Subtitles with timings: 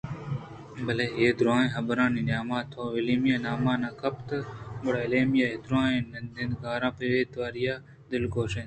[0.85, 4.27] بلئے اے دُرٛاہیں حبرانی نیامءَ تو ایمیلیا ءِ نام نہ گپت
[4.57, 6.01] ؟گڑا ایمیلیا اے دُرٛاہیں
[6.49, 8.59] ندارگاں بے تواری ءَ دلگوش اَت